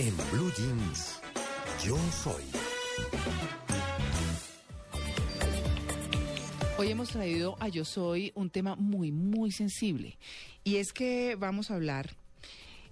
[0.00, 1.20] En Blue Jeans,
[1.84, 2.42] yo soy.
[6.78, 10.16] Hoy hemos traído a Yo Soy un tema muy, muy sensible.
[10.64, 12.16] Y es que vamos a hablar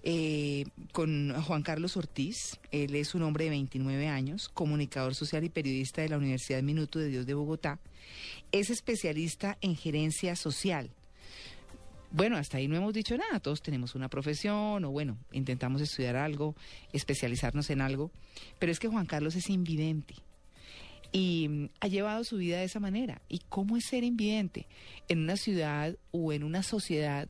[0.03, 2.59] eh, con Juan Carlos Ortiz.
[2.69, 6.99] Él es un hombre de 29 años, comunicador social y periodista de la Universidad Minuto
[6.99, 7.79] de Dios de Bogotá.
[8.51, 10.91] Es especialista en gerencia social.
[12.11, 16.15] Bueno, hasta ahí no hemos dicho nada, todos tenemos una profesión o bueno, intentamos estudiar
[16.15, 16.55] algo,
[16.91, 18.11] especializarnos en algo,
[18.57, 20.15] pero es que Juan Carlos es invidente
[21.11, 23.21] y mm, ha llevado su vida de esa manera.
[23.29, 24.67] ¿Y cómo es ser invidente
[25.07, 27.29] en una ciudad o en una sociedad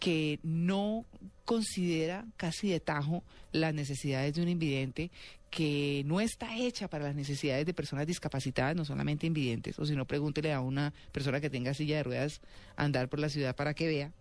[0.00, 1.04] que no
[1.44, 5.10] considera casi de tajo las necesidades de un invidente,
[5.50, 9.94] que no está hecha para las necesidades de personas discapacitadas, no solamente invidentes, o si
[9.94, 12.40] no, pregúntele a una persona que tenga silla de ruedas
[12.76, 14.12] andar por la ciudad para que vea.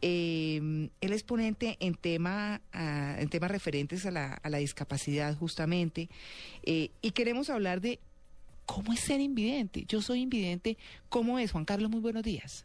[0.00, 5.36] Eh, él es ponente en, tema, ah, en temas referentes a la, a la discapacidad
[5.36, 6.08] justamente,
[6.62, 8.00] eh, y queremos hablar de
[8.64, 9.84] cómo es ser invidente.
[9.86, 11.52] Yo soy invidente, ¿cómo es?
[11.52, 12.64] Juan Carlos, muy buenos días.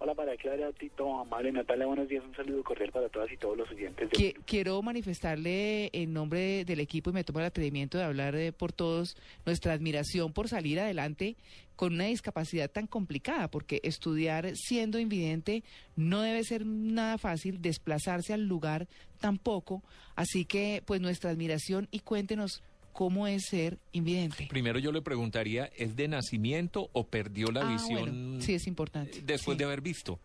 [0.00, 3.58] Hola María Clara, Tito, Amable, Natalia, buenos días, un saludo cordial para todas y todos
[3.58, 4.08] los oyentes.
[4.10, 4.16] De...
[4.16, 8.52] Qui- Quiero manifestarle en nombre del equipo y me tomo el atrevimiento de hablar eh,
[8.52, 11.34] por todos nuestra admiración por salir adelante
[11.74, 15.64] con una discapacidad tan complicada, porque estudiar siendo invidente
[15.96, 18.86] no debe ser nada fácil, desplazarse al lugar
[19.20, 19.82] tampoco,
[20.14, 22.62] así que pues nuestra admiración y cuéntenos
[22.98, 24.48] cómo es ser invidente.
[24.50, 28.66] Primero yo le preguntaría, ¿es de nacimiento o perdió la Ah, visión bueno, sí, es
[28.66, 29.20] importante.
[29.22, 29.58] después Sí.
[29.60, 30.18] de haber visto?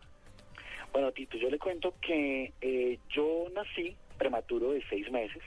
[0.92, 5.40] Bueno, Tito, yo le cuento que eh, yo nací prematuro de seis meses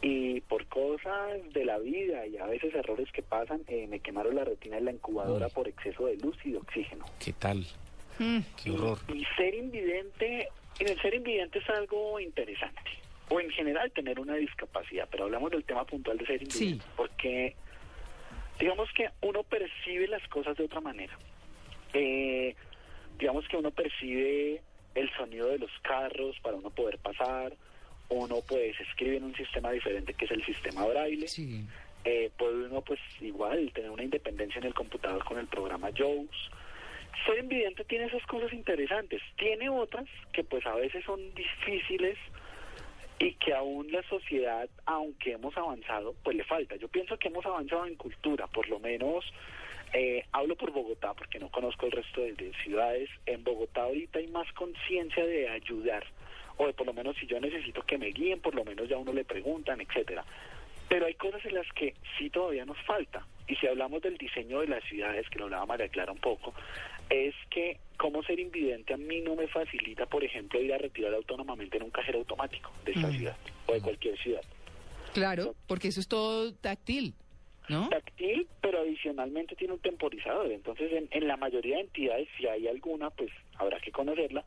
[0.00, 4.34] y por cosas de la vida y a veces errores que pasan, eh, me quemaron
[4.34, 5.52] la retina en la incubadora Uy.
[5.54, 7.04] por exceso de luz y de oxígeno.
[7.22, 7.66] ¿Qué tal?
[8.18, 8.98] Mm, Qué horror.
[9.12, 10.48] Y, y ser invidente,
[10.78, 12.80] en el ser invidente es algo interesante.
[13.28, 16.84] O en general tener una discapacidad, pero hablamos del tema puntual de ser invidente.
[16.84, 16.90] Sí.
[16.96, 17.56] Porque
[18.58, 21.16] digamos que uno percibe las cosas de otra manera.
[21.92, 22.54] Eh,
[23.18, 24.62] digamos que uno percibe
[24.94, 27.52] el sonido de los carros para uno poder pasar.
[28.08, 31.26] Uno pues escribe en un sistema diferente que es el sistema braille.
[31.28, 31.64] sí.
[32.08, 36.50] Eh, puede uno pues igual tener una independencia en el computador con el programa JAWS.
[37.26, 39.20] Ser invidente tiene esas cosas interesantes.
[39.36, 42.16] Tiene otras que pues a veces son difíciles
[43.18, 46.76] y que aún la sociedad, aunque hemos avanzado, pues le falta.
[46.76, 49.24] Yo pienso que hemos avanzado en cultura, por lo menos
[49.92, 53.08] eh, hablo por Bogotá porque no conozco el resto de, de ciudades.
[53.24, 56.04] En Bogotá ahorita hay más conciencia de ayudar
[56.58, 58.96] o de por lo menos si yo necesito que me guíen, por lo menos ya
[58.96, 60.24] uno le preguntan, etcétera.
[60.88, 63.26] Pero hay cosas en las que sí todavía nos falta.
[63.48, 66.54] Y si hablamos del diseño de las ciudades, que lo hablaba María Clara un poco,
[67.10, 71.14] es que cómo ser invidente a mí no me facilita, por ejemplo, ir a retirar
[71.14, 73.16] autónomamente en un cajero automático de esta Mm.
[73.16, 73.36] ciudad
[73.66, 74.42] o de cualquier ciudad.
[75.14, 77.14] Claro, porque eso es todo táctil,
[77.68, 77.88] ¿no?
[77.88, 80.52] Táctil, pero adicionalmente tiene un temporizador.
[80.52, 84.44] Entonces, en, en la mayoría de entidades, si hay alguna, pues habrá que conocerla,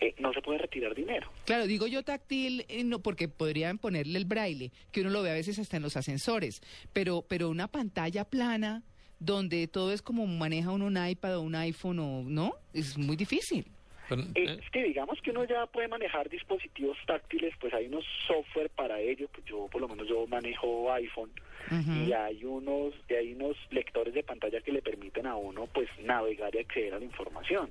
[0.00, 1.30] eh, no se puede retirar dinero.
[1.44, 5.30] Claro, digo yo táctil, eh, no, porque podrían ponerle el braille, que uno lo ve
[5.30, 6.60] a veces hasta en los ascensores,
[6.92, 8.82] pero, pero una pantalla plana
[9.18, 13.16] donde todo es como maneja uno un iPad o un iPhone o no, es muy
[13.16, 13.66] difícil.
[14.08, 18.04] Pero, Eh, Es que digamos que uno ya puede manejar dispositivos táctiles, pues hay unos
[18.26, 21.30] software para ello, pues yo por lo menos yo manejo iPhone
[21.70, 25.88] y hay unos y hay unos lectores de pantalla que le permiten a uno pues
[26.02, 27.70] navegar y acceder a la información.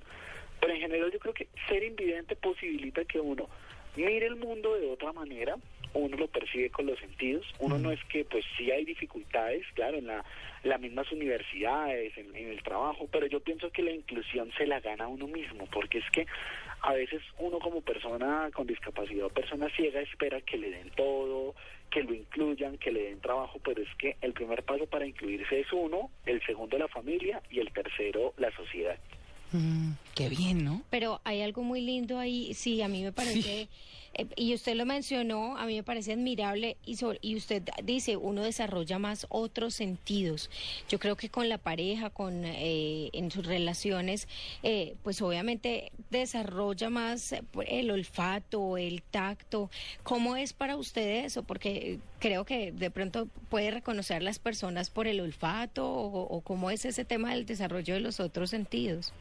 [0.60, 3.48] Pero en general yo creo que ser invidente posibilita que uno
[3.96, 5.56] mire el mundo de otra manera,
[5.94, 9.98] uno lo percibe con los sentidos, uno no es que pues sí hay dificultades, claro,
[9.98, 10.24] en la,
[10.64, 14.80] las mismas universidades, en, en el trabajo, pero yo pienso que la inclusión se la
[14.80, 16.26] gana uno mismo, porque es que
[16.82, 21.56] a veces uno como persona con discapacidad o persona ciega espera que le den todo,
[21.90, 25.62] que lo incluyan, que le den trabajo, pero es que el primer paso para incluirse
[25.62, 28.98] es uno, el segundo la familia y el tercero la sociedad.
[29.54, 30.82] Mm, qué bien, ¿no?
[30.90, 33.70] Pero hay algo muy lindo ahí, sí, a mí me parece,
[34.14, 39.00] eh, y usted lo mencionó, a mí me parece admirable, y, usted dice, uno desarrolla
[39.00, 40.50] más otros sentidos.
[40.90, 44.28] Yo creo que con la pareja, con eh, en sus relaciones,
[44.62, 49.70] eh, pues obviamente desarrolla más eh, el olfato, el tacto.
[50.04, 51.44] ¿Cómo es para usted eso?
[51.44, 56.72] Porque creo que de pronto puede reconocer las personas por el olfato, o, o cómo
[56.72, 59.14] es ese tema del desarrollo de los otros sentidos.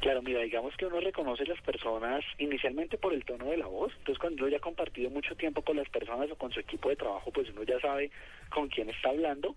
[0.00, 3.92] Claro, mira, digamos que uno reconoce las personas inicialmente por el tono de la voz.
[3.98, 6.88] Entonces, cuando uno ya ha compartido mucho tiempo con las personas o con su equipo
[6.88, 8.10] de trabajo, pues uno ya sabe
[8.48, 9.56] con quién está hablando.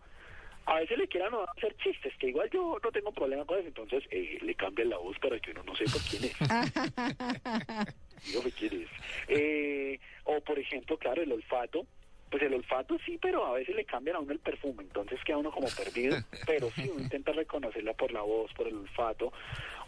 [0.65, 4.03] A veces le quieran hacer chistes, que igual yo no tengo problema con eso, entonces
[4.11, 6.35] eh, le cambian la voz para que uno no sepa quién es.
[8.25, 8.89] Dígame quién es.
[9.27, 11.85] Eh, o, por ejemplo, claro, el olfato.
[12.29, 15.37] pues el olfato sí, pero a veces le cambian a uno el perfume, entonces queda
[15.37, 16.15] uno como perdido,
[16.45, 19.33] pero sí, uno intenta reconocerla por la voz, por el olfato.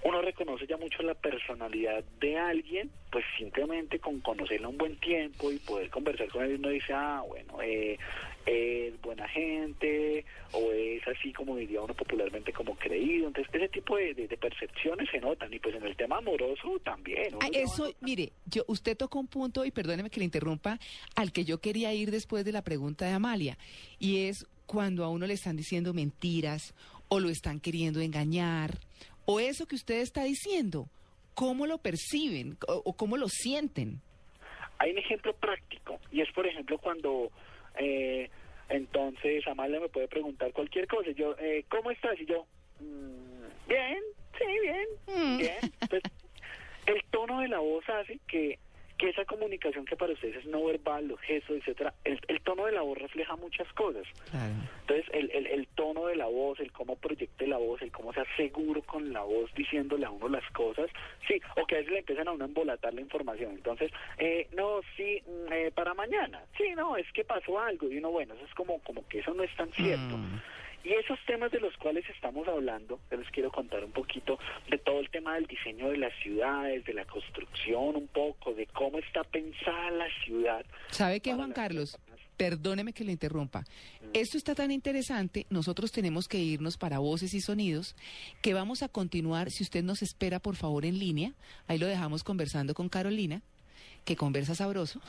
[0.06, 5.52] Uno reconoce ya mucho la personalidad de alguien, pues simplemente con conocerla un buen tiempo
[5.52, 7.98] y poder conversar con él, uno dice, ah, bueno, eh,
[8.46, 13.28] es buena gente, o es así como diría uno popularmente como creído.
[13.28, 16.80] Entonces, ese tipo de, de- de percepciones se notan, y pues en el tema amoroso
[16.84, 17.36] también.
[17.40, 20.80] Ah, eso, mire, yo, usted tocó un punto, y perdóneme que le interrumpa,
[21.16, 23.58] al que yo quería ir después de la pregunta de Amalia,
[24.00, 26.74] y es cuando a uno le están diciendo mentiras,
[27.08, 28.80] o lo están queriendo engañar,
[29.26, 30.88] o eso que usted está diciendo,
[31.34, 34.02] ¿cómo lo perciben o, o cómo lo sienten?
[34.80, 37.32] Hay un ejemplo práctico y es, por ejemplo, cuando
[37.80, 38.30] eh,
[38.70, 41.12] entonces Amalia me puede preguntar cualquier cosa.
[41.12, 42.20] Yo, eh, ¿cómo estás?
[42.20, 42.46] Y yo,
[42.80, 44.00] "Mm, bien,
[44.38, 45.38] sí, bien, Mm.
[45.38, 45.58] bien.
[45.82, 46.12] Entonces,
[46.86, 48.60] el tono de la voz hace que,
[48.98, 52.66] que esa comunicación que para ustedes es no verbal, los gestos, etcétera, el, el tono
[52.66, 54.04] de la voz refleja muchas cosas.
[54.32, 54.54] Claro.
[54.82, 57.53] Entonces, el, el, el tono de la voz, el cómo proyecte la
[58.14, 60.90] sea seguro con la voz diciéndole a uno las cosas,
[61.28, 63.52] sí, o que a veces le empiezan a uno a embolatar la información.
[63.54, 67.90] Entonces, eh, no, sí, mm, eh, para mañana, sí, no, es que pasó algo.
[67.90, 70.18] Y uno, bueno, eso es como, como que eso no es tan cierto.
[70.18, 70.40] Mm.
[70.84, 74.38] Y esos temas de los cuales estamos hablando, yo les quiero contar un poquito
[74.70, 78.66] de todo el tema del diseño de las ciudades, de la construcción un poco, de
[78.68, 80.66] cómo está pensada la ciudad.
[80.90, 81.98] ¿Sabe qué, Juan Carlos?
[82.38, 83.64] Perdóneme que le interrumpa.
[84.14, 87.96] Esto está tan interesante, nosotros tenemos que irnos para voces y sonidos,
[88.42, 91.34] que vamos a continuar, si usted nos espera, por favor, en línea,
[91.68, 93.42] ahí lo dejamos conversando con Carolina,
[94.06, 95.00] que conversa sabroso,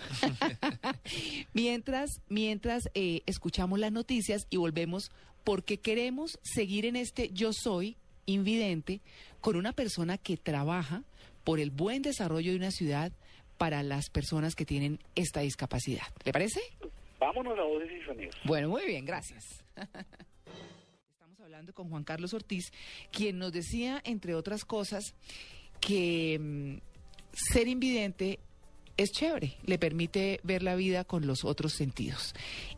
[1.52, 5.10] mientras, mientras eh, escuchamos las noticias y volvemos,
[5.42, 9.00] porque queremos seguir en este yo soy invidente
[9.40, 11.02] con una persona que trabaja
[11.42, 13.12] por el buen desarrollo de una ciudad
[13.58, 16.06] para las personas que tienen esta discapacidad.
[16.24, 16.60] ¿Le parece?
[17.24, 18.34] Vámonos a voces y sonidos.
[18.44, 19.64] Bueno, muy bien, gracias.
[21.12, 22.70] Estamos hablando con Juan Carlos Ortiz,
[23.10, 25.14] quien nos decía, entre otras cosas,
[25.80, 26.76] que mm,
[27.32, 28.40] ser invidente
[28.98, 32.34] es chévere, le permite ver la vida con los otros sentidos.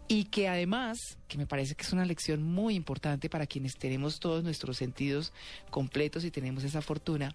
[0.06, 0.96] Y que además,
[1.26, 5.32] que me parece que es una lección muy importante para quienes tenemos todos nuestros sentidos
[5.70, 7.34] completos y tenemos esa fortuna,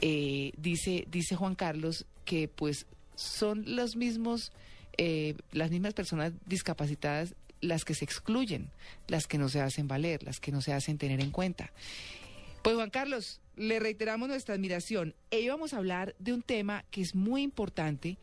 [0.00, 2.86] eh, dice, dice Juan Carlos que pues
[3.16, 4.52] son los mismos,
[4.98, 8.70] eh, las mismas personas discapacitadas las que se excluyen,
[9.08, 11.72] las que no se hacen valer, las que no se hacen tener en cuenta.
[12.62, 15.14] Pues Juan Carlos, le reiteramos nuestra admiración.
[15.32, 18.18] Hoy vamos a hablar de un tema que es muy importante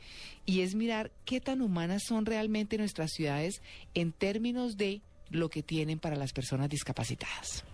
[0.46, 3.62] y es mirar qué tan humanas son realmente nuestras ciudades
[3.94, 5.02] en términos de
[5.32, 7.66] lo que tienen para las personas discapacitadas.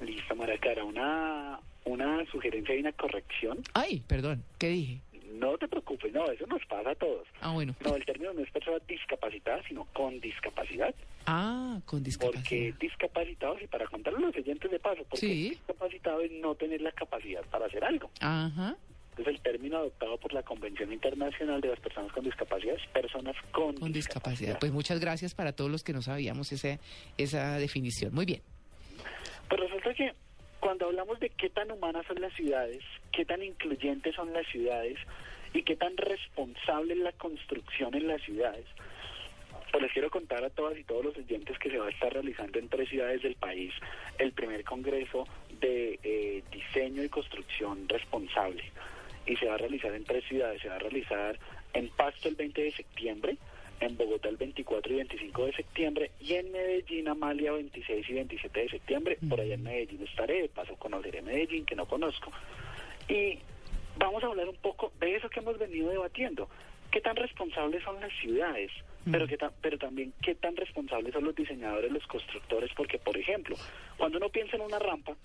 [0.00, 0.84] Listo, Maracara.
[0.84, 3.58] Una, una sugerencia y una corrección.
[3.74, 5.00] Ay, perdón, ¿qué dije?
[5.42, 7.26] No te preocupes, no, eso nos pasa a todos.
[7.40, 7.74] Ah, bueno.
[7.84, 10.94] No, el término no es persona discapacitada, sino con discapacidad.
[11.26, 12.40] Ah, con discapacidad.
[12.42, 15.48] Porque discapacitados, y para contarle a los oyentes de paso, porque Sí.
[15.50, 18.08] discapacitado es no tener la capacidad para hacer algo.
[18.20, 18.76] Ajá.
[19.10, 23.34] Entonces, el término adoptado por la Convención Internacional de las Personas con Discapacidad es personas
[23.50, 24.58] con, Con discapacidad.
[24.60, 26.78] Pues muchas gracias para todos los que no sabíamos ese,
[27.18, 28.14] esa definición.
[28.14, 28.40] Muy bien.
[29.48, 30.12] Pues resulta que
[30.62, 32.78] cuando hablamos de qué tan humanas son las ciudades,
[33.10, 34.96] qué tan incluyentes son las ciudades
[35.52, 38.64] y qué tan responsable es la construcción en las ciudades,
[39.72, 42.12] pues les quiero contar a todas y todos los oyentes que se va a estar
[42.12, 43.74] realizando en tres ciudades del país
[44.18, 45.26] el primer congreso
[45.60, 48.62] de eh, diseño y construcción responsable.
[49.26, 50.62] Y se va a realizar en tres ciudades.
[50.62, 51.40] Se va a realizar
[51.72, 53.36] en Pasto el 20 de septiembre,
[53.82, 58.60] en Bogotá el 24 y 25 de septiembre y en Medellín, Amalia, 26 y 27
[58.60, 59.18] de septiembre.
[59.28, 62.30] Por allá en Medellín estaré, de paso conoceré Medellín, que no conozco.
[63.08, 63.38] Y
[63.96, 66.48] vamos a hablar un poco de eso que hemos venido debatiendo.
[66.90, 68.70] ¿Qué tan responsables son las ciudades?
[69.10, 73.16] Pero, qué tan- pero también qué tan responsables son los diseñadores, los constructores, porque, por
[73.16, 73.56] ejemplo,
[73.98, 75.16] cuando uno piensa en una rampa,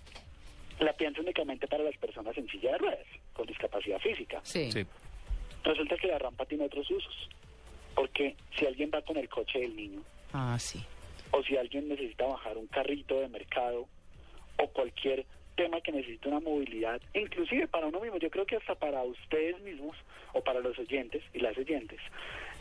[0.80, 4.40] la piensa únicamente para las personas en silla de ruedas, con discapacidad física.
[4.44, 4.72] Sí.
[4.72, 4.84] Sí.
[5.64, 7.30] Resulta que la rampa tiene otros usos,
[7.98, 10.02] porque si alguien va con el coche del niño,
[10.32, 10.80] Ah, sí.
[11.32, 13.88] o si alguien necesita bajar un carrito de mercado,
[14.60, 15.26] o cualquier
[15.56, 19.60] tema que necesite una movilidad, inclusive para uno mismo, yo creo que hasta para ustedes
[19.62, 19.98] mismos,
[20.34, 22.00] o para los oyentes y las oyentes,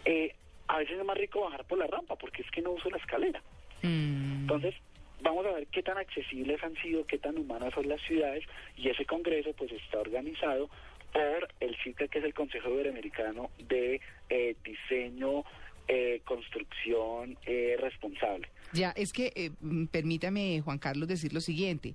[0.06, 0.34] eh,
[0.68, 2.96] a veces es más rico bajar por la rampa, porque es que no uso la
[2.96, 3.42] escalera.
[3.82, 4.74] Mm, Entonces,
[5.20, 8.42] vamos a ver qué tan accesibles han sido, qué tan humanas son las ciudades
[8.76, 10.70] y ese congreso pues está organizado
[11.12, 15.44] por el CICA, que es el Consejo Iberoamericano de eh, Diseño,
[15.88, 18.48] eh, Construcción eh, Responsable.
[18.72, 21.94] Ya, es que eh, mm, permítame, Juan Carlos, decir lo siguiente.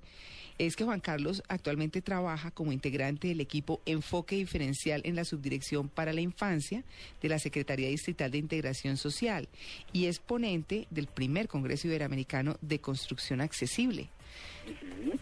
[0.56, 5.90] es que Juan Carlos actualmente trabaja como integrante del equipo Enfoque Diferencial en la Subdirección
[5.90, 6.84] para la Infancia
[7.20, 9.48] de la Secretaría Distrital de Integración Social
[9.92, 14.08] y es ponente del primer Congreso Iberoamericano de Construcción Accesible.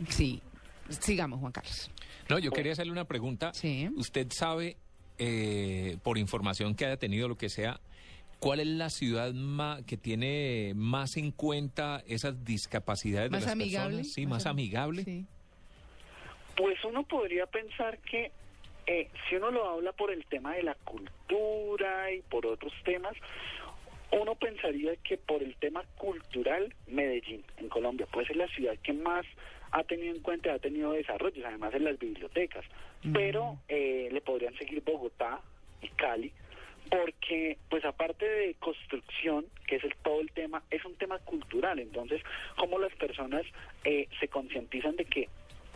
[0.09, 0.43] Sí,
[0.91, 1.91] sigamos, Juan Carlos.
[2.29, 3.53] No, yo quería hacerle una pregunta.
[3.55, 3.89] Sí.
[3.97, 4.77] ¿Usted sabe,
[5.19, 7.81] eh, por información que haya tenido, lo que sea,
[8.39, 13.53] cuál es la ciudad ma- que tiene más en cuenta esas discapacidades ¿Más de las
[13.53, 13.97] amigable?
[13.99, 14.13] personas?
[14.15, 15.05] Sí, más, amigable.
[15.05, 15.27] Sí.
[16.57, 18.33] Pues uno podría pensar que
[18.87, 23.15] eh, si uno lo habla por el tema de la cultura y por otros temas,
[24.13, 28.93] uno pensaría que por el tema cultural, Medellín, en Colombia, puede ser la ciudad que
[28.93, 29.25] más
[29.73, 32.65] ha tenido en cuenta, ha tenido desarrollos, además en las bibliotecas.
[33.13, 35.41] Pero eh, le podrían seguir Bogotá
[35.81, 36.33] y Cali,
[36.91, 41.79] porque pues aparte de construcción, que es el, todo el tema, es un tema cultural.
[41.79, 42.21] Entonces,
[42.57, 43.43] cómo las personas
[43.85, 45.29] eh, se concientizan de que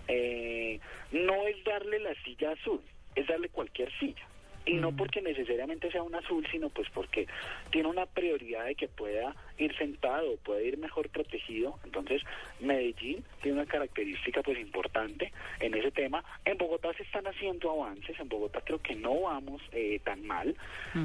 [0.08, 0.80] eh,
[1.12, 2.80] no es darle la silla azul,
[3.14, 4.26] es darle cualquier silla.
[4.66, 7.26] Y no porque necesariamente sea un azul, sino pues porque
[7.70, 11.78] tiene una prioridad de que pueda ir sentado, puede ir mejor protegido.
[11.84, 12.22] Entonces,
[12.60, 16.24] Medellín tiene una característica pues importante en ese tema.
[16.44, 20.56] En Bogotá se están haciendo avances, en Bogotá creo que no vamos eh, tan mal,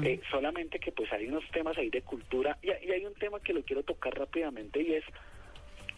[0.02, 3.40] eh, solamente que pues hay unos temas ahí de cultura y, y hay un tema
[3.40, 5.04] que lo quiero tocar rápidamente y es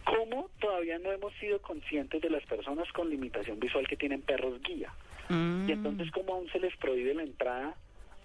[0.03, 4.61] cómo todavía no hemos sido conscientes de las personas con limitación visual que tienen perros
[4.61, 4.91] guía.
[5.29, 5.69] Mm.
[5.69, 7.75] Y entonces cómo aún se les prohíbe la entrada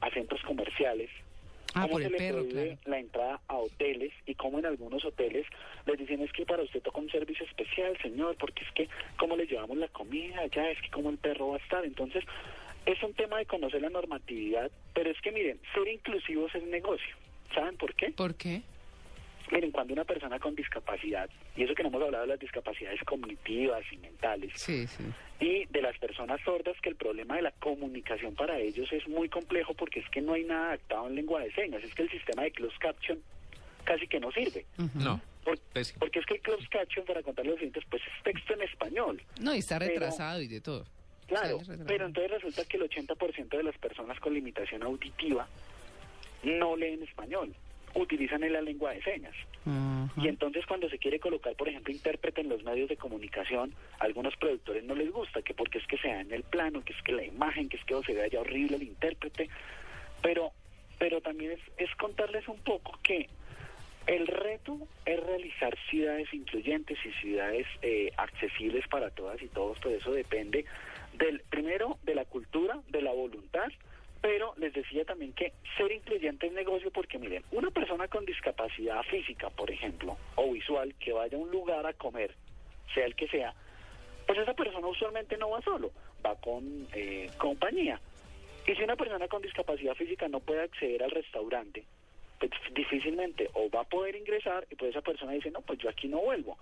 [0.00, 1.10] a centros comerciales,
[1.74, 2.78] Ah, cómo por se les perro, prohíbe claro.
[2.86, 5.46] la entrada a hoteles y cómo en algunos hoteles
[5.86, 8.88] les dicen es que para usted toca un servicio especial, señor, porque es que
[9.18, 11.84] cómo le llevamos la comida allá, es que cómo el perro va a estar.
[11.84, 12.24] Entonces,
[12.86, 17.14] es un tema de conocer la normatividad, pero es que miren, ser inclusivos es negocio.
[17.54, 18.10] ¿Saben por qué?
[18.12, 18.62] ¿Por qué?
[19.50, 23.00] Miren, cuando una persona con discapacidad, y eso que no hemos hablado de las discapacidades
[23.04, 25.04] cognitivas y mentales, Sí, sí.
[25.40, 29.28] y de las personas sordas, que el problema de la comunicación para ellos es muy
[29.28, 32.10] complejo porque es que no hay nada adaptado en lengua de señas, es que el
[32.10, 33.18] sistema de closed caption
[33.84, 34.66] casi que no sirve.
[34.94, 35.58] No, Por-
[35.98, 39.22] porque es que el closed caption, para contar los siguientes, pues es texto en español.
[39.40, 40.84] No, y está Pero- retrasado y de todo.
[41.26, 45.46] Claro, pero entonces resulta que el 80% de las personas con limitación auditiva
[46.42, 47.54] no leen español,
[47.94, 49.34] utilizan en la lengua de señas.
[50.16, 54.04] Y entonces cuando se quiere colocar, por ejemplo, intérprete en los medios de comunicación, a
[54.04, 57.02] algunos productores no les gusta, que porque es que sea en el plano, que es
[57.02, 59.50] que la imagen, que es que o se vea ya horrible el intérprete,
[60.22, 60.52] pero,
[60.98, 63.28] pero también es, es contarles un poco que
[64.08, 69.96] el reto es realizar ciudades incluyentes y ciudades eh, accesibles para todas y todos, pero
[69.96, 70.64] eso depende
[71.12, 73.68] del primero de la cultura, de la voluntad,
[74.20, 79.02] pero les decía también que ser incluyente es negocio porque miren, una persona con discapacidad
[79.04, 82.34] física, por ejemplo, o visual, que vaya a un lugar a comer,
[82.94, 83.54] sea el que sea,
[84.26, 85.92] pues esa persona usualmente no va solo,
[86.24, 88.00] va con eh, compañía.
[88.66, 91.84] Y si una persona con discapacidad física no puede acceder al restaurante,
[92.38, 95.88] pues difícilmente o va a poder ingresar y pues esa persona dice, no, pues yo
[95.88, 96.58] aquí no vuelvo.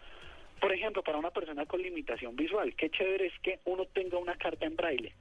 [0.60, 4.36] Por ejemplo, para una persona con limitación visual, qué chévere es que uno tenga una
[4.36, 5.12] carta en braille,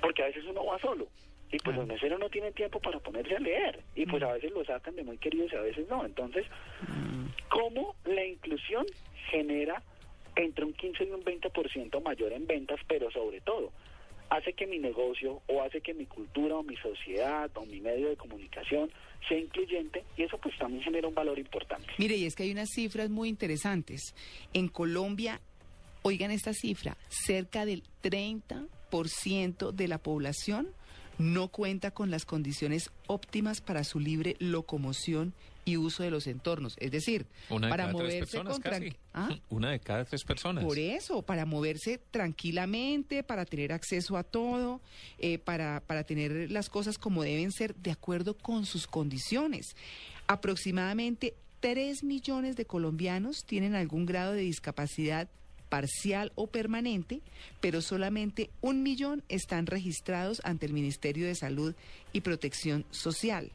[0.00, 1.08] porque a veces uno va solo
[1.52, 4.50] y pues los meseros no tienen tiempo para ponerse a leer y pues a veces
[4.52, 6.04] lo sacan de muy queridos y a veces no.
[6.04, 6.46] Entonces,
[7.48, 8.86] ¿cómo la inclusión
[9.30, 9.82] genera
[10.34, 13.70] entre un 15 y un 20% mayor en ventas, pero sobre todo
[14.30, 18.08] hace que mi negocio o hace que mi cultura o mi sociedad o mi medio
[18.08, 18.90] de comunicación
[19.28, 21.86] sea incluyente y eso pues también genera un valor importante.
[21.98, 24.14] Mire, y es que hay unas cifras muy interesantes.
[24.54, 25.38] En Colombia,
[26.00, 30.68] oigan esta cifra, cerca del 30% de la población
[31.18, 35.32] no cuenta con las condiciones óptimas para su libre locomoción
[35.64, 36.74] y uso de los entornos.
[36.80, 38.84] Es decir, Una de para cada tres moverse personas con casi.
[38.86, 39.28] tranqui- ¿Ah?
[39.50, 40.64] Una de cada tres personas.
[40.64, 44.80] Por eso, para moverse tranquilamente, para tener acceso a todo,
[45.18, 49.76] eh, para, para tener las cosas como deben ser de acuerdo con sus condiciones.
[50.26, 55.28] Aproximadamente 3 millones de colombianos tienen algún grado de discapacidad
[55.72, 57.22] parcial o permanente,
[57.62, 61.74] pero solamente un millón están registrados ante el Ministerio de Salud
[62.12, 63.50] y Protección Social.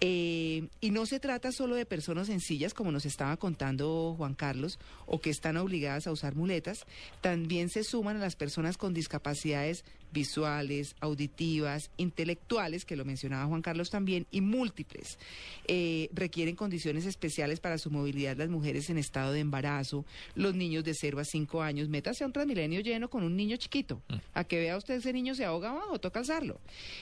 [0.00, 4.78] Eh, y no se trata solo de personas sencillas, como nos estaba contando Juan Carlos,
[5.04, 6.86] o que están obligadas a usar muletas,
[7.20, 13.60] también se suman a las personas con discapacidades visuales, auditivas, intelectuales, que lo mencionaba Juan
[13.60, 15.18] Carlos también, y múltiples.
[15.66, 20.84] Eh, requieren condiciones especiales para su movilidad las mujeres en estado de embarazo, los niños
[20.84, 21.88] de 0 a 5 años.
[21.88, 24.00] Métase a un transmilenio lleno con un niño chiquito.
[24.08, 24.14] Mm.
[24.32, 26.60] A que vea usted ese niño se ahoga abajo, toca alzarlo.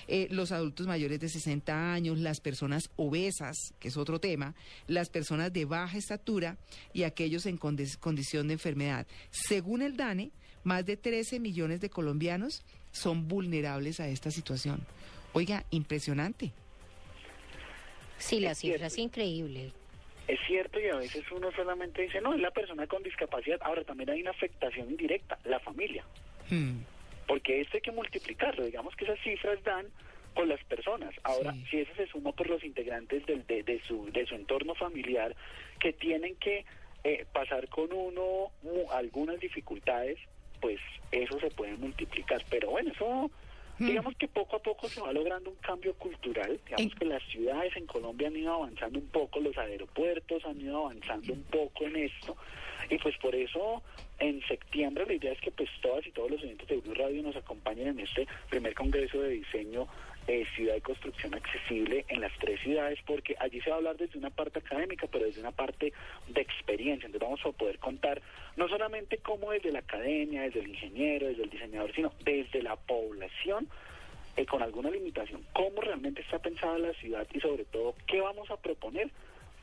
[0.09, 4.54] Eh, los adultos mayores de 60 años, las personas obesas, que es otro tema,
[4.88, 6.57] las personas de baja estatura
[6.92, 9.07] y aquellos en condición de enfermedad.
[9.31, 10.33] Según el DANE,
[10.64, 12.62] más de 13 millones de colombianos
[12.93, 14.81] son vulnerables a esta situación.
[15.33, 16.53] Oiga, impresionante.
[18.19, 19.09] Sí, la Es cifra es cierto.
[19.19, 19.73] increíble.
[20.29, 23.59] Es cierto y a veces uno solamente dice, no, es la persona con discapacidad.
[23.63, 26.05] Ahora también hay una afectación indirecta, la familia.
[26.49, 26.79] Hmm.
[27.27, 28.65] Porque esto hay que multiplicarlo.
[28.65, 29.87] Digamos que esas cifras dan
[30.35, 31.13] con las personas.
[31.25, 31.65] Ahora, Sí.
[31.71, 35.35] si eso se suma por los integrantes del, de, de su, de su entorno familiar
[35.81, 36.65] que tienen que
[37.05, 40.19] eh, pasar con uno mu- algunas dificultades,
[40.62, 42.42] pues eso se puede multiplicar.
[42.49, 43.31] Pero bueno, eso...
[43.78, 43.87] Hmm.
[43.87, 46.61] Digamos que poco a poco se va logrando un cambio cultural.
[46.66, 50.61] Digamos En- que las ciudades en Colombia han ido avanzando un poco, los aeropuertos han
[50.61, 52.37] ido avanzando un poco en esto.
[52.90, 53.83] Y pues por eso
[54.19, 57.23] en septiembre la idea es que pues todas y todos los oyentes de Blue Radio
[57.23, 59.88] nos acompañen en este primer congreso de diseño
[60.26, 63.97] eh, ciudad y construcción accesible en las tres ciudades porque allí se va a hablar
[63.97, 65.93] desde una parte académica pero desde una parte
[66.29, 68.23] de experiencia entonces vamos a poder contar
[68.57, 72.76] no solamente cómo desde la academia desde el ingeniero desde el diseñador sino desde la
[72.76, 73.69] población
[74.37, 78.50] eh, con alguna limitación cómo realmente está pensada la ciudad y sobre todo qué vamos
[78.50, 79.11] a proponer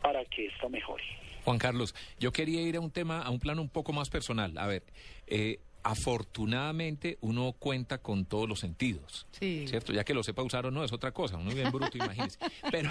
[0.02, 1.04] para que esto mejore
[1.46, 4.58] Juan Carlos, yo quería ir a un tema, a un plano un poco más personal.
[4.58, 4.84] A ver,
[5.26, 9.28] eh, afortunadamente uno cuenta con todos los sentidos.
[9.32, 9.66] Sí.
[9.68, 9.94] ¿Cierto?
[9.94, 12.40] Ya que lo sepa usar o no es otra cosa, uno es bien bruto, imagínese.
[12.72, 12.90] Pero,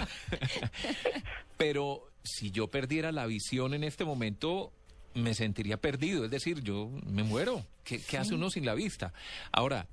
[1.57, 4.71] pero si yo perdiera la visión en este momento,
[5.13, 6.25] me sentiría perdido.
[6.25, 7.65] Es decir, yo me muero.
[7.83, 9.13] ¿Qué, qué hace uno sin la vista?
[9.51, 9.87] Ahora,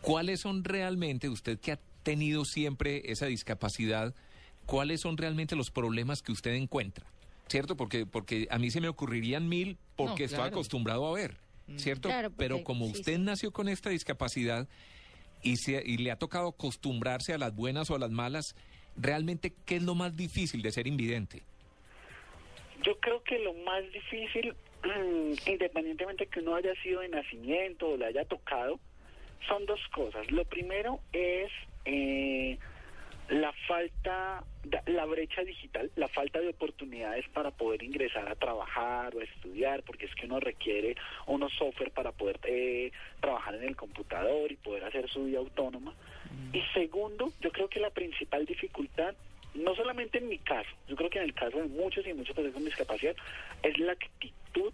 [0.00, 4.14] ¿cuáles son realmente, usted que ha tenido siempre esa discapacidad,
[4.64, 7.06] cuáles son realmente los problemas que usted encuentra?
[7.48, 7.76] ¿Cierto?
[7.76, 11.36] Porque, porque a mí se me ocurrirían mil porque No, estoy acostumbrado a ver,
[11.76, 12.08] ¿cierto?
[12.08, 13.18] Claro, porque- Pero como usted sí.
[13.20, 14.68] nació con esta discapacidad
[15.42, 18.54] y, se, y le ha tocado acostumbrarse a las buenas o a las malas,
[18.96, 21.42] realmente, ¿qué es lo más difícil de ser invidente?
[22.82, 24.54] Yo creo que lo más difícil,
[24.84, 28.78] mm, independientemente que uno haya sido de nacimiento o le haya tocado,
[29.48, 30.30] son dos cosas.
[30.30, 31.50] Lo primero es
[31.84, 32.58] eh,
[33.28, 34.44] la falta,
[34.86, 39.82] la brecha digital, la falta de oportunidades para poder ingresar a trabajar o a estudiar,
[39.82, 44.56] porque es que uno requiere unos software para poder eh, trabajar en el computador y
[44.56, 45.94] poder hacer su vida autónoma.
[46.52, 49.14] Y segundo, yo creo que la principal dificultad,
[49.54, 52.34] no solamente en mi caso, yo creo que en el caso de muchos y muchas
[52.34, 53.16] personas con discapacidad,
[53.62, 54.72] es la actitud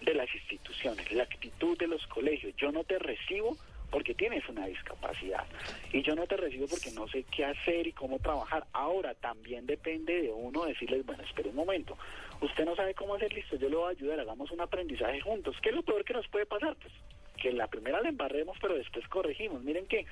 [0.00, 2.54] de las instituciones, la actitud de los colegios.
[2.56, 3.56] Yo no te recibo
[3.92, 5.44] porque tienes una discapacidad
[5.92, 8.66] y yo no te recibo porque no sé qué hacer y cómo trabajar.
[8.72, 11.96] Ahora también depende de uno decirles, bueno, espera un momento,
[12.40, 15.54] usted no sabe cómo hacer, listo, yo le voy a ayudar, hagamos un aprendizaje juntos.
[15.62, 16.74] ¿Qué es lo peor que nos puede pasar?
[16.76, 16.92] Pues
[17.36, 19.62] que la primera la embarremos, pero después corregimos.
[19.62, 20.06] Miren que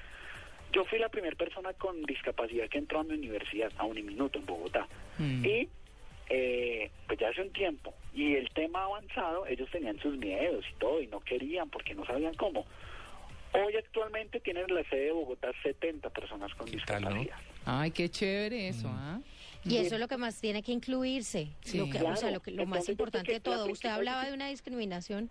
[0.73, 4.47] yo fui la primera persona con discapacidad que entró a mi universidad, a Uniminuto, en
[4.47, 4.87] Bogotá.
[5.19, 5.45] Mm.
[5.45, 5.69] Y
[6.29, 10.79] eh, pues ya hace un tiempo, y el tema avanzado, ellos tenían sus miedos y
[10.79, 12.67] todo, y no querían porque no sabían cómo.
[13.53, 17.09] Hoy actualmente tienen en la sede de Bogotá 70 personas con ¿Qué tal, no?
[17.15, 17.37] discapacidad.
[17.65, 19.21] Ay, qué chévere eso, ¿ah?
[19.65, 21.49] Y eso es lo que más tiene que incluirse.
[21.63, 21.79] Sí.
[21.79, 23.67] Lo, que, o sea, lo, que, lo más importante de todo.
[23.71, 25.29] Usted hablaba de una discriminación.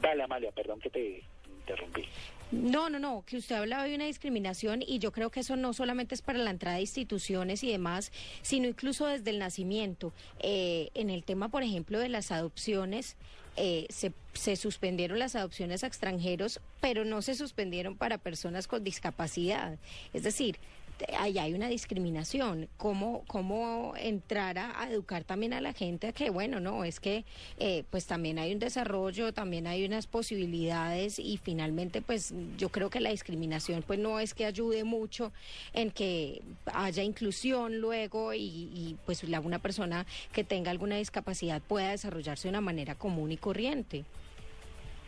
[0.00, 2.04] Dale, Amalia, perdón que te interrumpí.
[2.52, 5.72] No, no, no, que usted hablaba de una discriminación y yo creo que eso no
[5.72, 10.12] solamente es para la entrada de instituciones y demás, sino incluso desde el nacimiento.
[10.38, 13.16] Eh, en el tema, por ejemplo, de las adopciones,
[13.56, 18.84] eh, se, se suspendieron las adopciones a extranjeros, pero no se suspendieron para personas con
[18.84, 19.78] discapacidad.
[20.12, 20.58] Es decir,
[21.18, 22.68] ahí hay una discriminación.
[22.76, 27.24] ¿Cómo, cómo entrar a, educar también a la gente a que, bueno, no, es que
[27.58, 32.90] eh, pues también hay un desarrollo, también hay unas posibilidades y finalmente pues yo creo
[32.90, 35.32] que la discriminación pues no es que ayude mucho
[35.72, 41.60] en que haya inclusión luego y, y, pues la, una persona que tenga alguna discapacidad
[41.62, 44.04] pueda desarrollarse de una manera común y corriente.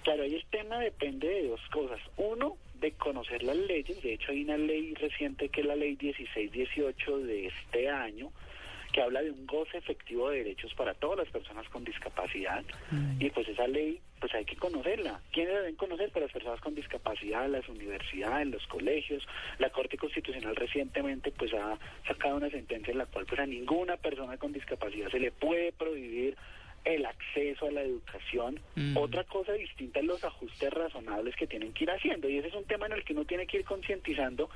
[0.05, 2.01] Claro, ahí el tema depende de dos cosas.
[2.16, 4.00] Uno, de conocer las leyes.
[4.02, 8.30] De hecho, hay una ley reciente que es la ley 1618 de este año,
[8.92, 12.64] que habla de un goce efectivo de derechos para todas las personas con discapacidad.
[13.18, 15.20] Y pues esa ley, pues hay que conocerla.
[15.30, 16.10] ¿Quiénes deben conocer?
[16.10, 19.26] Pues las personas con discapacidad, las universidades, los colegios.
[19.58, 23.96] La Corte Constitucional recientemente pues ha sacado una sentencia en la cual pues a ninguna
[23.98, 26.36] persona con discapacidad se le puede prohibir
[26.84, 28.60] el acceso a la educación.
[28.76, 28.96] Mm.
[28.96, 32.28] Otra cosa distinta es los ajustes razonables que tienen que ir haciendo.
[32.28, 34.48] Y ese es un tema en el que uno tiene que ir concientizando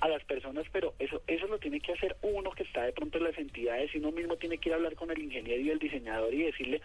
[0.00, 3.16] a las personas, pero eso eso lo tiene que hacer uno que está de pronto
[3.18, 5.70] en las entidades y uno mismo tiene que ir a hablar con el ingeniero y
[5.70, 6.82] el diseñador y decirle,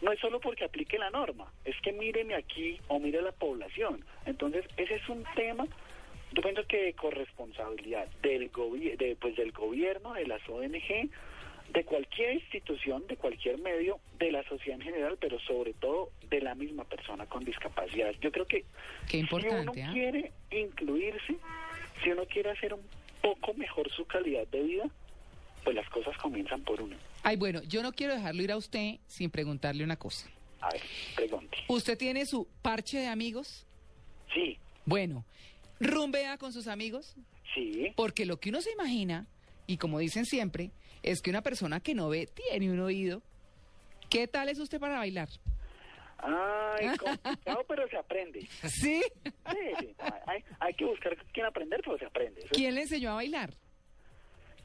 [0.00, 4.04] no es solo porque aplique la norma, es que míreme aquí o mire la población.
[4.26, 5.66] Entonces, ese es un tema,
[6.32, 11.10] yo pienso que de corresponsabilidad del, gobi- de, pues, del gobierno, de las ONG,
[11.72, 16.40] de cualquier institución, de cualquier medio, de la sociedad en general, pero sobre todo de
[16.40, 18.12] la misma persona con discapacidad.
[18.20, 18.64] Yo creo que
[19.08, 19.92] Qué importante, si uno ¿ah?
[19.92, 21.36] quiere incluirse,
[22.02, 22.82] si uno quiere hacer un
[23.22, 24.84] poco mejor su calidad de vida,
[25.64, 26.96] pues las cosas comienzan por uno.
[27.22, 30.28] Ay, bueno, yo no quiero dejarlo ir a usted sin preguntarle una cosa.
[30.60, 30.82] A ver,
[31.16, 31.56] pregunte.
[31.68, 33.66] ¿Usted tiene su parche de amigos?
[34.34, 35.24] Sí, Bueno,
[35.80, 37.14] ¿rumbea con sus amigos?
[37.54, 37.92] sí.
[37.96, 39.26] Porque lo que uno se imagina,
[39.66, 40.70] y como dicen siempre,
[41.02, 43.22] es que una persona que no ve tiene un oído.
[44.10, 45.28] ¿Qué tal es usted para bailar?
[46.18, 48.40] Ay, complicado, pero se aprende.
[48.68, 49.02] ¿Sí?
[49.50, 49.94] Sí, sí.
[50.26, 52.40] Hay, hay que buscar quién aprender, pero se aprende.
[52.40, 53.54] Eso- ¿Quién le enseñó a bailar?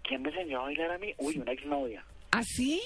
[0.03, 1.13] ¿Quién me enseñó a bailar a mí?
[1.17, 2.05] Uy, una exnovia.
[2.31, 2.81] ¿Así?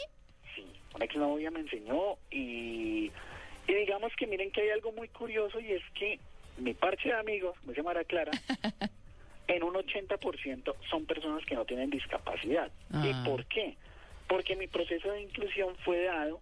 [0.55, 3.11] Sí, una exnovia me enseñó y,
[3.67, 6.19] y digamos que miren que hay algo muy curioso y es que
[6.57, 8.31] mi parche de amigos, dice Mara Clara,
[9.51, 12.71] en un 80% son personas que no tienen discapacidad.
[12.91, 13.05] Ah.
[13.05, 13.75] ¿Y por qué?
[14.27, 16.39] Porque mi proceso de inclusión fue dado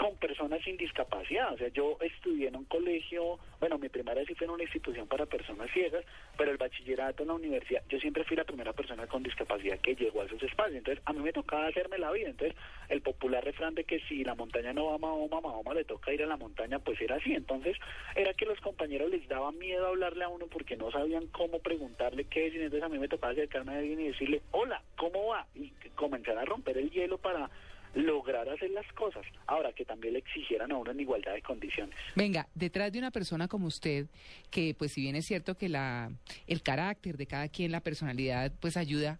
[0.00, 1.52] con personas sin discapacidad.
[1.52, 5.06] O sea, yo estudié en un colegio, bueno, mi primaria sí fue en una institución
[5.06, 6.06] para personas ciegas,
[6.38, 9.94] pero el bachillerato en la universidad, yo siempre fui la primera persona con discapacidad que
[9.94, 10.78] llegó a esos espacios.
[10.78, 12.30] Entonces, a mí me tocaba hacerme la vida.
[12.30, 12.56] Entonces,
[12.88, 16.14] el popular refrán de que si la montaña no va a Mahoma, Mahoma le toca
[16.14, 17.34] ir a la montaña, pues era así.
[17.34, 17.76] Entonces,
[18.16, 22.24] era que los compañeros les daba miedo hablarle a uno porque no sabían cómo preguntarle
[22.24, 22.54] qué es.
[22.54, 25.46] Y entonces, a mí me tocaba acercarme a alguien y decirle, hola, ¿cómo va?
[25.54, 27.50] Y comenzar a romper el hielo para
[27.94, 29.24] lograr hacer las cosas.
[29.46, 31.94] Ahora, que también le exigieran a uno en igualdad de condiciones.
[32.14, 34.06] Venga, detrás de una persona como usted,
[34.50, 36.10] que pues si bien es cierto que la,
[36.46, 39.18] el carácter de cada quien, la personalidad, pues ayuda,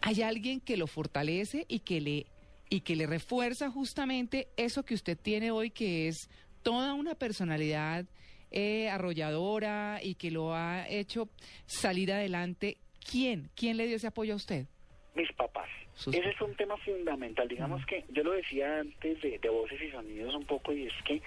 [0.00, 2.26] hay alguien que lo fortalece y que le,
[2.68, 6.28] y que le refuerza justamente eso que usted tiene hoy, que es
[6.62, 8.06] toda una personalidad
[8.50, 11.28] eh, arrolladora y que lo ha hecho
[11.66, 12.78] salir adelante.
[13.08, 13.50] ¿Quién?
[13.54, 14.66] ¿Quién le dio ese apoyo a usted?
[15.14, 15.51] mis papás.
[15.94, 17.48] Sus Ese es un tema fundamental.
[17.48, 20.92] Digamos que yo lo decía antes de, de voces y sonidos un poco y es
[21.04, 21.22] que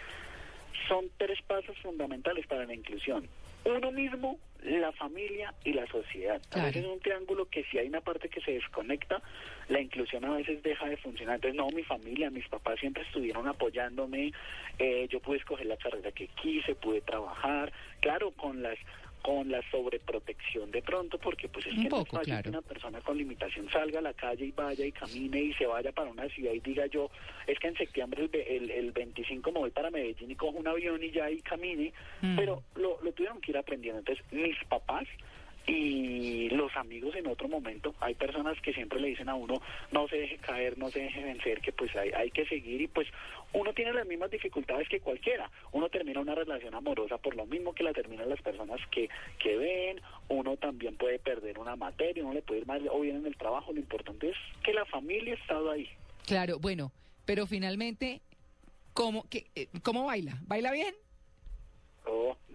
[0.88, 3.28] son tres pasos fundamentales para la inclusión.
[3.64, 6.40] Uno mismo, la familia y la sociedad.
[6.52, 9.22] A veces es un triángulo que si hay una parte que se desconecta,
[9.70, 11.36] la inclusión a veces deja de funcionar.
[11.36, 14.32] Entonces, no, mi familia, mis papás siempre estuvieron apoyándome.
[14.78, 17.74] eh, yo pude escoger la carrera que quise, pude trabajar.
[18.02, 18.78] Claro, con las
[19.26, 22.44] con la sobreprotección de pronto, porque pues es Un que no es fácil claro.
[22.44, 25.66] que una persona con limitación salga a la calle y vaya y camine y se
[25.66, 27.10] vaya para una ciudad y diga yo,
[27.48, 30.68] es que en septiembre el, el, el 25 me voy para Medellín y cojo un
[30.68, 32.36] avión y ya y camine, Mm.
[32.38, 34.00] pero lo, lo tuvieron que ir aprendiendo.
[34.00, 35.06] Entonces, mis papás
[35.68, 40.08] y los amigos en otro momento, hay personas que siempre le dicen a uno, no
[40.08, 43.08] se deje caer, no se deje vencer, que pues hay, hay que seguir y pues
[43.54, 45.50] uno tiene las mismas dificultades que cualquiera.
[45.72, 49.58] Uno termina una relación amorosa por lo mismo que la terminan las personas que, que
[49.58, 53.26] ven, uno también puede perder una materia, uno le puede ir mal o bien en
[53.26, 55.90] el trabajo, lo importante es que la familia ha estado ahí.
[56.26, 56.92] Claro, bueno,
[57.26, 58.22] pero finalmente,
[58.94, 60.40] ¿cómo, que, eh, ¿cómo baila?
[60.48, 60.94] ¿Baila bien?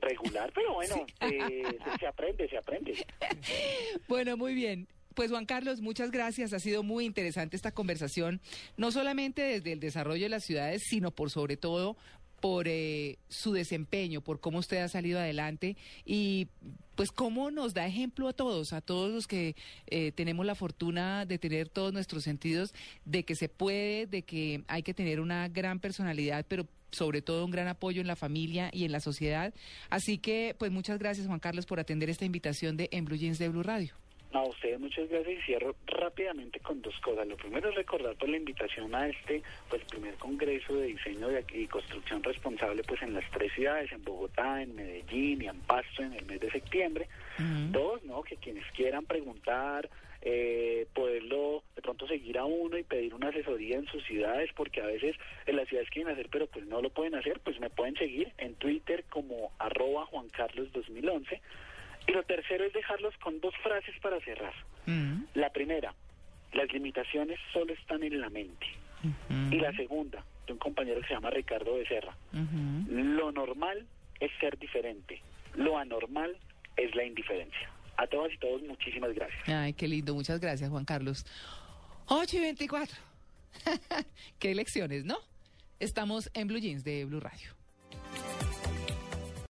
[0.00, 2.94] Regular, pero bueno, eh, se, se aprende, se aprende.
[4.08, 4.88] Bueno, muy bien.
[5.14, 6.52] Pues Juan Carlos, muchas gracias.
[6.52, 8.40] Ha sido muy interesante esta conversación,
[8.76, 11.96] no solamente desde el desarrollo de las ciudades, sino por sobre todo
[12.40, 16.48] por eh, su desempeño, por cómo usted ha salido adelante y
[16.94, 21.24] pues cómo nos da ejemplo a todos, a todos los que eh, tenemos la fortuna
[21.24, 22.74] de tener todos nuestros sentidos,
[23.04, 27.44] de que se puede, de que hay que tener una gran personalidad, pero sobre todo
[27.44, 29.54] un gran apoyo en la familia y en la sociedad.
[29.88, 33.38] Así que, pues muchas gracias Juan Carlos por atender esta invitación de En Blue Jeans
[33.38, 33.94] de Blue Radio.
[34.32, 37.26] No, a ustedes muchas gracias y cierro rápidamente con dos cosas.
[37.26, 41.44] Lo primero es recordar por la invitación a este, pues primer congreso de diseño de-
[41.52, 46.02] y construcción responsable, pues en las tres ciudades, en Bogotá, en Medellín y en Pasto
[46.02, 47.08] en el mes de septiembre.
[47.38, 47.72] Ujú.
[47.72, 48.22] Dos, ¿no?
[48.22, 49.90] Que quienes quieran preguntar,
[50.22, 54.80] eh, poderlo de pronto seguir a uno y pedir una asesoría en sus ciudades, porque
[54.80, 55.16] a veces
[55.46, 58.30] en las ciudades quieren hacer, pero pues no lo pueden hacer, pues me pueden seguir
[58.38, 61.40] en Twitter como arroba Juan Carlos 2011.
[62.06, 64.54] Y lo tercero es dejarlos con dos frases para cerrar.
[64.86, 65.26] Ujú.
[65.34, 65.94] La primera,
[66.52, 68.66] las limitaciones solo están en la mente.
[69.50, 72.84] Y la segunda, de un compañero que se llama Ricardo Becerra, Ujú.
[72.92, 73.86] lo normal
[74.18, 75.22] es ser diferente,
[75.54, 76.36] lo anormal
[76.76, 77.70] es la indiferencia.
[77.96, 79.48] A todas y todos, muchísimas gracias.
[79.48, 80.14] Ay, qué lindo.
[80.14, 81.24] Muchas gracias, Juan Carlos.
[82.06, 82.96] 8 y 24.
[84.38, 85.16] qué lecciones, ¿no?
[85.78, 87.48] Estamos en Blue Jeans de Blue Radio.